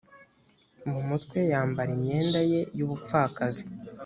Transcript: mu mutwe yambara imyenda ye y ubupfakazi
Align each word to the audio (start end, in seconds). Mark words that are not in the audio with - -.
mu 0.89 0.99
mutwe 1.09 1.37
yambara 1.51 1.89
imyenda 1.97 2.39
ye 2.51 2.61
y 2.77 2.81
ubupfakazi 2.85 3.63